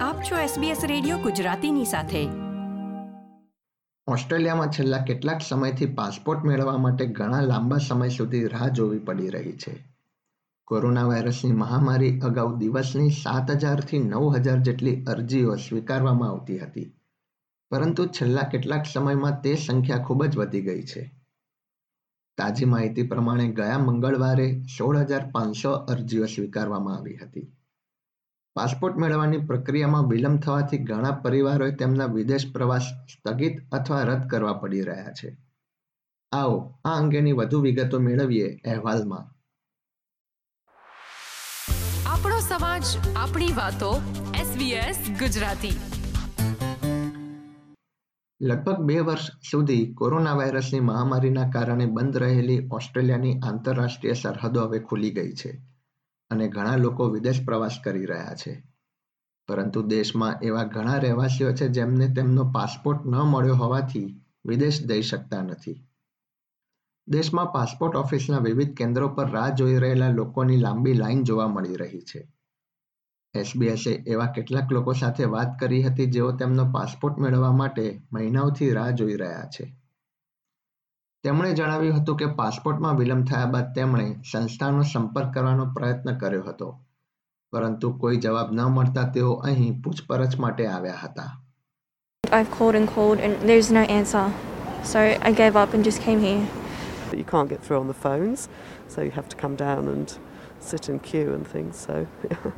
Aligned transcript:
આપ 0.00 0.22
છો 0.22 0.36
SBS 0.36 0.86
radio 0.86 1.18
ગુજરાતીની 1.18 1.84
સાથે. 1.84 2.28
ઓસ્ટ્રેલિયામાં 4.06 4.70
છેલ્લા 4.70 4.98
કેટલાક 4.98 5.40
સમયથી 5.48 5.86
પાસપોર્ટ 5.86 6.44
મેળવવા 6.44 6.76
માટે 6.76 7.06
ઘણા 7.06 7.40
લાંબા 7.40 7.76
સમય 7.76 8.08
સુધી 8.08 8.46
રાહ 8.46 8.68
જોવી 8.68 8.98
પડી 8.98 9.28
રહી 9.28 9.52
છે. 9.52 9.84
કોરોના 10.64 11.02
વાયરસની 11.02 11.52
મહામારી 11.52 12.20
અગાઉ 12.20 12.58
દિવસની 12.58 13.10
સાત 13.10 13.50
હજારથી 13.50 13.98
નવ 13.98 14.34
હજાર 14.36 14.58
જેટલી 14.58 15.04
અરજીઓ 15.04 15.54
સ્વીકારવામાં 15.54 16.28
આવતી 16.28 16.58
હતી. 16.58 16.92
પરંતુ 17.70 18.06
છેલ્લા 18.06 18.42
કેટલાક 18.42 18.84
સમયમાં 18.92 19.40
તે 19.42 19.54
સંખ્યા 19.54 19.98
ખૂબ 19.98 20.24
જ 20.24 20.36
વધી 20.36 20.60
ગઈ 20.60 20.82
છે. 20.82 21.14
તાજી 22.38 22.64
માહિતી 22.64 23.02
પ્રમાણે 23.02 23.48
ગયા 23.48 23.78
મંગળવારે 23.78 24.62
સોળ 24.78 24.98
હજાર 24.98 25.30
પાંચસો 25.30 25.70
અરજીઓ 25.70 26.26
સ્વીકારવામાં 26.26 26.96
આવી 26.96 27.16
હતી. 27.16 27.56
પાસપોર્ટ 28.54 28.96
મેળવવાની 28.96 29.38
પ્રક્રિયામાં 29.38 30.08
વિલંબ 30.08 30.40
થવાથી 30.40 30.78
ઘણા 30.78 31.10
પરિવારોએ 31.10 31.74
તેમના 31.74 32.06
વિદેશ 32.06 32.52
પ્રવાસ 32.52 32.82
સ્થગિત 32.82 33.70
અથવા 33.72 34.02
રદ 34.02 34.28
કરવા 34.28 34.52
પડી 34.52 34.82
રહ્યા 34.82 35.12
છે. 35.12 35.36
આવો 36.32 36.80
આ 36.84 36.90
અંગેની 36.90 37.32
વધુ 37.32 37.60
વિગતો 37.60 37.98
મેળવીએ 37.98 38.56
અહેવાલમાં. 38.56 39.34
આપણો 42.08 42.40
સમાજ 42.40 42.82
આપણી 43.16 43.52
વાતો 43.52 44.02
SBS 44.32 45.12
ગુજરાતી. 45.12 45.80
લગભગ 48.42 48.78
બે 48.78 49.00
વર્ષ 49.00 49.50
સુધી 49.50 49.94
કોરોના 49.94 50.34
વાયરસની 50.34 50.80
મહામારીના 50.80 51.50
કારણે 51.50 51.86
બંધ 51.86 52.16
રહેલી 52.16 52.68
ઓસ્ટ્રેલિયાની 52.72 53.40
આંતરરાષ્ટ્રીય 53.40 54.12
સરહદો 54.12 54.60
હવે 54.60 54.78
ખુલી 54.78 55.10
ગઈ 55.10 55.32
છે. 55.32 55.69
અને 56.30 56.48
ઘણા 56.48 56.76
લોકો 56.76 57.08
વિદેશ 57.08 57.44
પ્રવાસ 57.44 57.78
કરી 57.84 58.06
રહ્યા 58.06 58.34
છે. 58.34 58.64
પરંતુ 59.48 59.82
દેશમાં 59.82 60.38
એવા 60.42 60.64
ઘણા 60.64 60.98
રહેવાસીઓ 60.98 61.52
છે 61.52 61.68
જેમને 61.68 62.08
તેમનો 62.08 62.44
પાસપોર્ટ 62.44 63.04
ન 63.04 63.14
મળ્યો 63.14 63.54
હોવાથી 63.54 64.16
વિદેશ 64.44 64.82
જઈ 64.86 65.02
શકતા 65.02 65.42
નથી. 65.42 65.84
દેશમાં 67.08 67.52
પાસપોર્ટ 67.52 67.94
ઓફિસના 67.94 68.38
વિવિધ 68.38 68.74
કેન્દ્રો 68.74 69.08
પર 69.08 69.30
રાહ 69.30 69.54
જોઈ 69.54 69.78
રહેલા 69.78 70.08
લોકોની 70.08 70.56
લાંબી 70.56 70.94
લાઈન 70.94 71.24
જોવા 71.24 71.48
મળી 71.48 71.76
રહી 71.76 72.00
છે. 72.00 72.28
એસબીએસે 73.34 74.02
એવા 74.06 74.26
કેટલાક 74.26 74.70
લોકો 74.70 74.92
સાથે 74.92 75.24
વાત 75.24 75.58
કરી 75.58 75.82
હતી 75.82 76.06
જેઓ 76.06 76.32
તેમનો 76.32 76.64
પાસપોર્ટ 76.72 77.18
મેળવવા 77.18 77.52
માટે 77.52 78.00
મહિનાઓથી 78.12 78.70
રાહ 78.70 78.90
જોઈ 78.90 79.16
રહ્યા 79.16 79.46
છે. 79.46 79.79
તેમણે 81.24 81.48
જણાવ્યું 81.54 81.96
હતું 81.96 82.16
કે 82.20 82.26
પાસપોર્ટમાં 82.36 82.98
વિલંબ 83.00 83.24
થયા 83.30 83.48
બાદ 83.54 83.66
તેમણે 83.78 84.04
સંસ્થાનો 84.30 84.84
સંપર્ક 84.92 85.32
કરવાનો 85.34 85.66
પ્રયત્ન 85.74 86.14
કર્યો 86.22 86.44
હતો 86.46 86.68
પરંતુ 87.52 87.90
કોઈ 88.04 88.20
જવાબ 88.26 88.54
ન 88.58 88.62
મળતા 88.76 89.04
તેઓ 89.16 89.32
અહીં 89.50 89.74
પૂછપરછ 89.84 90.36
માટે 90.44 90.68
આવ્યા 90.76 91.02
હતા 91.02 91.30
I've 92.38 92.50
called 92.56 92.78
and 92.80 92.88
called 92.94 93.18
and 93.26 93.50
there's 93.50 93.70
no 93.76 93.84
answer. 93.98 94.24
So 94.92 95.00
I 95.28 95.32
gave 95.42 95.60
up 95.62 95.74
and 95.74 95.84
just 95.90 96.02
came 96.06 96.20
here. 96.20 96.46
You 97.12 97.24
can't 97.24 97.48
get 97.52 97.62
through 97.64 97.80
on 97.80 97.88
the 97.88 97.98
phones, 98.06 98.48
so 98.88 99.02
you 99.02 99.10
have 99.10 99.28
to 99.28 99.36
come 99.36 99.56
down 99.56 99.88
and 99.88 100.16
sit 100.60 100.88
in 100.88 101.00
queue 101.00 101.34
and 101.34 101.46
things. 101.46 101.76
So, 101.76 102.06
yeah. 102.30 102.52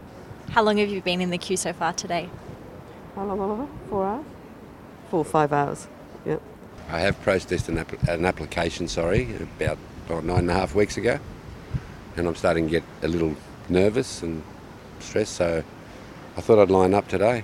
How 0.50 0.62
long 0.62 0.76
have 0.76 0.90
you 0.90 1.00
been 1.02 1.20
in 1.20 1.30
the 1.30 1.38
queue 1.38 1.56
so 1.56 1.72
far 1.72 1.92
today? 2.04 2.28
how 3.16 3.24
long? 3.24 3.38
How 3.38 3.46
long? 3.46 3.68
Four 3.90 4.06
hours? 4.06 4.24
Four 5.10 5.20
or 5.20 5.24
five 5.24 5.52
hours. 5.52 5.88
Yeah. 6.26 6.51
I 6.92 7.00
have 7.00 7.20
processed 7.22 7.68
an, 7.70 7.78
app- 7.78 8.02
an 8.06 8.26
application, 8.26 8.86
sorry, 8.86 9.22
about 9.56 9.78
oh, 10.10 10.20
nine 10.20 10.40
and 10.40 10.50
a 10.50 10.54
half 10.54 10.74
weeks 10.74 10.98
ago, 10.98 11.18
and 12.16 12.28
I'm 12.28 12.34
starting 12.34 12.66
to 12.66 12.70
get 12.70 12.84
a 13.02 13.08
little 13.08 13.34
nervous 13.70 14.22
and 14.22 14.42
stressed, 15.00 15.32
so 15.32 15.64
I 16.36 16.40
thought 16.42 16.58
I'd 16.58 16.70
line 16.70 16.94
up 16.94 17.08
today. 17.08 17.38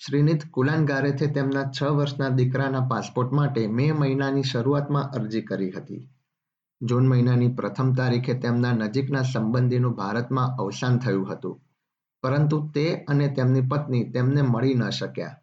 શ્રીનિત 0.00 0.44
કુલાનગારેથે 0.50 1.26
તેમના 1.36 1.62
છ 1.76 1.88
વર્ષના 1.96 2.28
દીકરાના 2.36 2.80
passport 2.92 3.32
માટે 3.38 3.64
મે 3.78 3.88
મહિનાની 3.98 4.44
શરૂઆતમાં 4.50 5.02
અરજી 5.18 5.42
કરી 5.42 5.68
હતી 5.74 5.98
જૂન 6.80 7.10
મહિનાની 7.10 7.50
પ્રથમ 7.58 7.90
તારીખે 7.98 8.34
તેમના 8.44 8.72
નજીકના 8.78 9.24
સંબંધીનું 9.32 9.98
ભારતમાં 10.00 10.54
અવસાન 10.64 10.96
થયું 11.04 11.26
હતું 11.32 11.60
પરંતુ 12.24 12.62
તે 12.74 12.86
અને 13.14 13.28
તેમની 13.40 13.66
પત્ની 13.72 14.02
તેમને 14.16 14.48
મળી 14.52 14.78
ન 14.80 14.90
શક્યા 15.00 15.39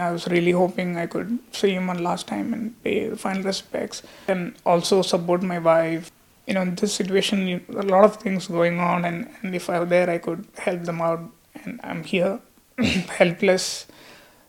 I 0.00 0.10
was 0.10 0.26
really 0.26 0.52
hoping 0.52 0.96
I 0.98 1.06
could 1.06 1.38
see 1.52 1.70
him 1.72 1.86
one 1.86 2.02
last 2.02 2.26
time 2.26 2.52
and 2.52 2.64
pay 2.82 3.08
the 3.08 3.16
final 3.16 3.42
respects 3.44 4.02
and 4.28 4.54
also 4.66 5.00
support 5.02 5.42
my 5.42 5.58
wife. 5.60 6.10
You 6.48 6.54
know, 6.54 6.62
in 6.62 6.74
this 6.74 6.92
situation, 6.94 7.38
you- 7.50 7.64
a 7.84 7.86
lot 7.92 8.04
of 8.04 8.16
things 8.16 8.46
going 8.48 8.78
on, 8.80 9.04
and, 9.04 9.18
and 9.42 9.54
if 9.54 9.70
I 9.70 9.78
were 9.80 9.90
there, 9.96 10.08
I 10.10 10.18
could 10.18 10.42
help 10.66 10.82
them 10.84 11.00
out. 11.00 11.22
And 11.64 11.80
I'm 11.82 12.02
here, 12.04 12.34
helpless, 13.20 13.86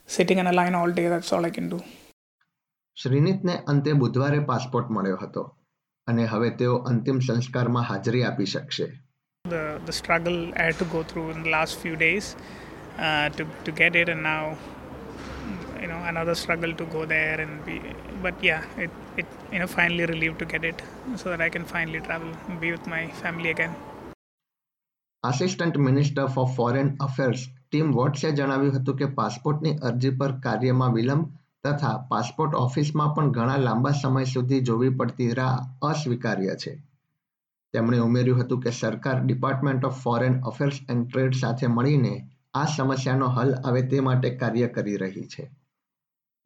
sitting 0.08 0.38
in 0.40 0.48
a 0.48 0.54
line 0.54 0.76
all 0.76 0.92
day. 0.92 1.08
That's 1.08 1.32
all 1.34 1.46
I 1.46 1.54
can 1.60 1.70
do. 1.76 1.80
શ્રીનિતને 2.98 3.56
અંતે 3.72 3.92
બુધવારે 4.02 4.38
passport 4.50 4.88
મળ્યો 4.96 5.18
હતો 5.24 5.42
અને 6.08 6.24
હવે 6.32 6.50
તેઓ 6.62 6.76
અંતિમ 6.92 7.18
સંસ્કારમાં 7.28 7.82
હાજરી 7.90 8.22
આપી 8.30 8.46
શકશે 8.54 8.88
The 9.46 9.62
the 9.90 9.96
struggle 10.00 10.40
I 10.62 10.64
had 10.70 10.78
to 10.84 10.88
go 10.96 11.02
through 11.10 11.28
in 11.34 11.40
the 11.46 11.52
last 11.58 11.74
few 11.84 11.96
days 12.06 12.26
uh, 13.06 13.26
to 13.38 13.44
to 13.68 13.72
get 13.82 13.94
it, 14.02 14.10
and 14.14 14.22
now 14.32 14.42
you 14.52 14.71
know 15.93 16.03
another 16.07 16.37
struggle 16.37 16.75
to 16.75 16.87
go 16.89 17.05
there 17.07 17.39
and 17.41 17.65
be. 17.67 17.79
But 18.23 18.43
yeah, 18.43 18.69
it 18.79 18.93
it 19.17 19.39
you 19.53 19.61
know 19.61 19.71
finally 19.71 20.07
relieved 20.07 20.39
to 20.41 20.47
get 20.47 20.65
it, 20.65 20.85
so 21.17 21.31
that 21.31 21.43
I 21.43 21.51
can 21.51 21.67
finally 21.67 22.03
travel 22.03 22.31
and 22.49 22.61
be 22.61 22.71
with 22.77 22.87
my 22.89 23.03
family 23.23 23.51
again. 23.51 23.75
Assistant 25.25 25.77
minister 25.83 26.23
for 26.35 26.47
foreign 26.55 26.89
affairs 27.07 27.43
Tim 27.67 27.91
વોટ્સે 27.97 28.31
જણાવ્યું 28.31 28.73
હતું 28.77 28.97
કે 29.01 29.07
પાસપોર્ટની 29.19 29.75
અરજી 29.89 30.11
પર 30.21 30.33
કાર્યમાં 30.47 30.97
વિલંબ 30.97 31.29
તથા 31.65 31.93
passport 32.09 32.57
ઓફિસમાં 32.61 33.13
પણ 33.17 33.31
ઘણા 33.37 33.61
લાંબા 33.67 33.93
સમય 34.01 34.31
સુધી 34.33 34.65
જોવી 34.69 34.97
પડતી 34.99 35.37
રાહ 35.41 35.61
અસ્વીકાર્ય 35.91 36.57
છે 36.63 36.73
તેમણે 37.75 38.03
ઉમેર્યું 38.07 38.43
હતું 38.43 38.63
કે 38.65 38.73
સરકાર 38.81 39.19
department 39.23 39.89
of 39.91 40.03
foreign 40.05 40.41
affairs 40.51 40.83
and 40.93 41.07
trade 41.07 41.41
સાથે 41.43 41.75
મળીને 41.77 42.15
આ 42.55 42.67
સમસ્યાનો 42.75 43.29
હલ 43.37 43.53
આવે 43.59 43.83
તે 43.93 44.07
માટે 44.07 44.29
કાર્ય 44.41 44.75
કરી 44.75 44.99
રહી 45.03 45.29
છે 45.35 45.45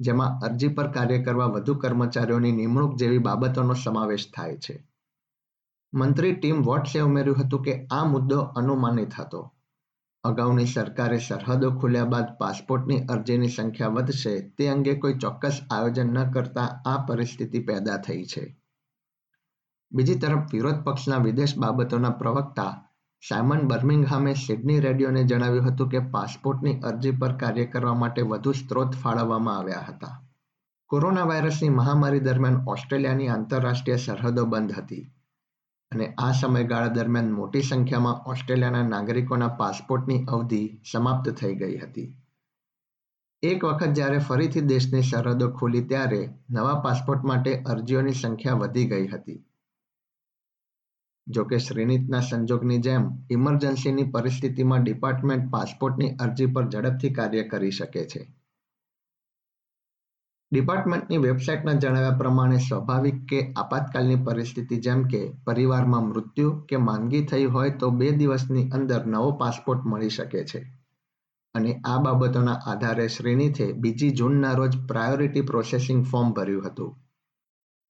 જેમાં 0.00 0.38
અરજી 0.42 0.68
પર 0.68 0.86
કાર્ય 0.86 1.22
કરવા 1.22 1.46
વધુ 1.46 1.74
કર્મચારીઓની 1.74 2.52
નિમણૂક 2.52 2.96
જેવી 2.96 3.18
બાબતોનો 3.18 3.74
સમાવેશ 3.74 4.32
થાય 4.32 4.56
છે. 4.56 4.88
મંત્રી 5.94 6.32
ટીમ 6.32 6.62
વોટ્સે 6.62 7.00
ઉમેર્યું 7.00 7.38
હતું 7.38 7.62
કે 7.62 7.86
આ 7.90 8.04
મુદ્દો 8.04 8.40
અનુમાનિત 8.40 9.14
હતો. 9.14 9.52
અગાઉની 10.24 10.66
સરકારે 10.66 11.18
સરહદો 11.18 11.70
ખુલ્યા 11.70 12.04
બાદ 12.04 12.38
પાસપોર્ટની 12.38 13.00
અરજીની 13.00 13.48
સંખ્યા 13.48 13.88
વધશે 13.88 14.40
તે 14.40 14.68
અંગે 14.68 14.94
કોઈ 14.94 15.14
ચોક્કસ 15.14 15.60
આયોજન 15.70 16.06
ન 16.06 16.30
કરતા 16.30 16.82
આ 16.86 17.06
પરિસ્થિતિ 17.06 17.58
પેદા 17.58 17.96
થઈ 17.96 18.24
છે. 18.24 18.62
બીજી 19.92 20.14
તરફ 20.14 20.52
વિરોધ 20.52 20.82
પક્ષના 20.84 21.18
વિદેશ 21.18 21.58
બાબતોના 21.58 22.10
પ્રવક્તા 22.10 22.85
સાયમન 23.28 23.60
બર્મિંગહામે 23.68 24.34
સિડની 24.34 24.80
રેડિયોને 24.80 25.24
જણાવ્યું 25.24 25.66
હતું 25.68 25.88
કે 25.88 25.98
પાસપોર્ટની 25.98 26.80
અરજી 26.80 27.10
પર 27.10 27.32
કાર્ય 27.32 27.66
કરવા 27.66 27.94
માટે 27.94 28.22
વધુ 28.22 28.52
સ્ત્રોત 28.52 28.94
ફાળવવામાં 28.94 29.58
આવ્યા 29.58 29.84
હતા. 29.88 30.22
કોરોના 30.86 31.22
વાયરસની 31.22 31.68
મહામારી 31.68 32.20
દરમિયાન 32.20 32.64
ઓસ્ટ્રેલિયાની 32.68 33.28
આંતરરાષ્ટ્રીય 33.28 33.96
સરહદો 33.96 34.44
બંધ 34.44 34.72
હતી 34.72 35.00
અને 35.92 36.14
આ 36.18 36.32
સમયગાળા 36.32 36.88
દરમિયાન 36.88 37.32
મોટી 37.32 37.62
સંખ્યામાં 37.62 38.14
ઓસ્ટ્રેલિયાના 38.14 38.82
નાગરિકોના 38.82 39.48
પાસપોર્ટની 39.48 40.24
અવધિ 40.24 40.78
સમાપ્ત 40.92 41.30
થઈ 41.30 41.54
ગઈ 41.54 41.78
હતી. 41.78 42.16
એક 43.42 43.64
વખત 43.64 43.86
જ્યારે 43.86 44.18
ફરીથી 44.18 44.60
દેશની 44.60 45.02
સરહદો 45.02 45.50
ખુલી 45.50 45.84
ત્યારે 45.84 46.28
નવા 46.50 46.80
પાસપોર્ટ 46.80 47.24
માટે 47.24 47.62
અરજીઓની 47.62 48.12
સંખ્યા 48.12 48.52
વધી 48.52 48.86
ગઈ 48.86 49.06
હતી. 49.06 49.44
જોકે 51.26 51.58
શ્રેણીતના 51.58 52.20
સંજોગની 52.20 52.78
જેમ 52.78 53.06
ઇમરજન્સીની 53.30 54.04
પરિસ્થિતિમાં 54.04 54.84
ડિપાર્ટમેન્ટ 54.84 55.50
પાસપોર્ટની 55.50 56.16
અરજી 56.18 56.46
પર 56.46 56.68
ઝડપથી 56.68 57.10
કાર્ય 57.10 57.42
કરી 57.42 57.70
શકે 57.70 58.04
છે. 58.04 58.22
ડિપાર્ટમેન્ટની 60.52 61.18
વેબસાઇટના 61.18 61.72
જણાવ્યા 61.74 62.10
પ્રમાણે 62.10 62.58
સ્વાભાવિક 62.58 63.16
કે 63.30 63.40
આપાતકાલની 63.56 64.16
પરિસ્થિતિ 64.16 64.76
જેમ 64.76 65.02
કે 65.04 65.20
પરિવારમાં 65.44 66.04
મૃત્યુ 66.04 66.50
કે 66.68 66.76
માંદગી 66.76 67.22
થઈ 67.22 67.44
હોય 67.44 67.70
તો 67.70 67.90
બે 67.90 68.10
દિવસની 68.12 68.68
અંદર 68.70 69.06
નવો 69.06 69.32
પાસપોર્ટ 69.32 69.84
મળી 69.84 70.08
શકે 70.08 70.44
છે. 70.44 70.60
અને 71.54 71.80
આ 71.84 71.98
બાબતોના 71.98 72.54
આધારે 72.66 73.08
શ્રેણીથે 73.08 73.72
બીજી 73.72 74.10
જૂનના 74.10 74.54
રોજ 74.54 74.78
પ્રાયોરિટી 74.88 75.40
પ્રોસેસિંગ 75.40 76.06
ફોર્મ 76.06 76.32
ભર્યું 76.32 76.66
હતું. 76.66 77.05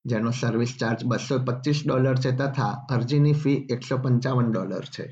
જેનો 0.05 0.31
સર્વિસ 0.31 0.73
ચાર્જ 0.79 1.05
બસો 1.05 1.39
પચીસ 1.47 1.79
ડોલર 1.85 2.19
છે 2.23 2.31
તથા 2.31 2.73
અરજીની 2.95 3.39
ફી 3.43 3.63
એકસો 3.75 3.97
પંચાવન 3.97 4.51
ડોલર 4.51 4.85
છે. 4.95 5.05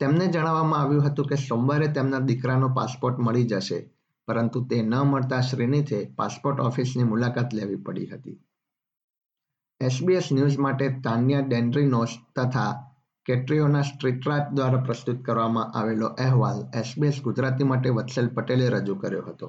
તેમને 0.00 0.26
જણાવવામાં 0.28 0.82
આવ્યું 0.82 1.06
હતું 1.06 1.28
કે 1.30 1.36
સોમવારે 1.36 1.88
તેમના 1.96 2.26
દીકરાનો 2.28 2.68
પાસપોર્ટ 2.68 3.18
મળી 3.18 3.48
જશે, 3.52 3.78
પરંતુ 4.28 4.60
તે 4.68 4.82
ન 4.82 4.94
મળતા 5.06 5.42
શ્રીનિથે 5.42 6.00
પાસપોર્ટ 6.16 6.60
ઓફિસની 6.60 7.04
મુલાકાત 7.04 7.52
લેવી 7.52 7.82
પડી 7.86 8.10
હતી. 8.12 8.38
એસબીએસ 9.80 10.32
ન્યૂઝ 10.32 10.58
માટે 10.58 10.86
તાન્યા 11.04 11.46
ડેન્ડ્રીનોસ 11.46 12.12
તથા 12.36 12.70
કેટ્રીઓના 13.26 13.82
સ્ટ્રીટરાજ 13.82 14.44
દ્વારા 14.54 14.84
પ્રસ્તુત 14.86 15.20
કરવામાં 15.22 15.70
આવેલો 15.74 16.08
અહેવાલ 16.24 16.60
એસબીએસ 16.74 17.20
ગુજરાતી 17.22 17.64
માટે 17.64 17.90
વત્સલ 17.90 18.28
પટેલે 18.28 18.70
રજૂ 18.70 18.94
કર્યો 18.94 19.22
હતો. 19.22 19.48